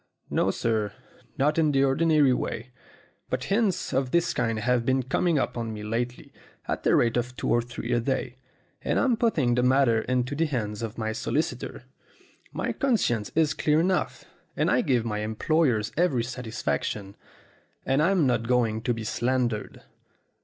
"No, 0.31 0.49
sir 0.49 0.93
not 1.37 1.59
in 1.59 1.71
the 1.71 1.83
ordinary 1.83 2.33
way. 2.33 2.71
But 3.29 3.43
hints 3.53 3.93
of 3.93 4.09
this 4.09 4.33
kind 4.33 4.57
have 4.57 4.83
been 4.83 5.03
coming 5.03 5.37
up 5.37 5.53
to 5.53 5.63
me 5.63 5.83
lately 5.83 6.33
at 6.67 6.81
the 6.81 6.95
rate 6.95 7.17
of 7.17 7.37
two 7.37 7.49
or 7.49 7.61
three 7.61 7.91
a 7.93 7.99
day, 7.99 8.37
and 8.81 8.97
I'm 8.99 9.15
putting 9.15 9.53
the 9.53 9.61
matter 9.61 10.01
into 10.01 10.33
the 10.33 10.47
hands 10.47 10.81
of 10.81 10.97
my 10.97 11.11
solicitor. 11.11 11.83
My 12.51 12.73
conscience 12.73 13.31
is 13.35 13.53
clear 13.53 13.79
enough, 13.79 14.25
and 14.57 14.71
I 14.71 14.81
give 14.81 15.05
my 15.05 15.19
employers 15.19 15.91
every 15.95 16.23
satisfaction, 16.23 17.15
and 17.85 18.01
I'm 18.01 18.25
not 18.25 18.47
going 18.47 18.81
to 18.81 18.95
be 18.95 19.03
slandered. 19.03 19.83